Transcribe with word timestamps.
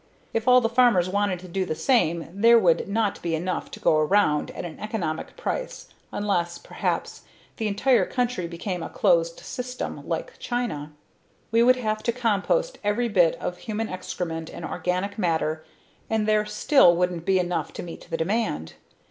If 0.33 0.47
all 0.47 0.61
the 0.61 0.67
farmers 0.67 1.07
wanted 1.09 1.37
to 1.41 1.47
do 1.47 1.63
the 1.63 1.75
same 1.75 2.27
there 2.33 2.57
would 2.57 2.87
not 2.87 3.21
be 3.21 3.35
enough 3.35 3.69
to 3.69 3.79
go 3.79 3.99
around 3.99 4.49
at 4.49 4.65
an 4.65 4.79
economic 4.79 5.37
price 5.37 5.89
unless, 6.11 6.57
perhaps, 6.57 7.21
the 7.57 7.67
entire 7.67 8.07
country 8.07 8.47
became 8.47 8.81
a 8.81 8.89
"closed 8.89 9.41
system" 9.41 10.01
like 10.09 10.39
China. 10.39 10.91
We 11.51 11.61
would 11.61 11.75
have 11.75 12.01
to 12.01 12.11
compost 12.11 12.79
every 12.83 13.09
bit 13.09 13.35
of 13.35 13.59
human 13.59 13.89
excrement 13.89 14.49
and 14.49 14.65
organic 14.65 15.19
matter 15.19 15.63
and 16.09 16.27
there 16.27 16.47
still 16.47 16.95
wouldn't 16.95 17.23
be 17.23 17.37
enough 17.37 17.71
to 17.73 17.83
meet 17.83 18.07
the 18.09 18.17
demand. 18.17 18.73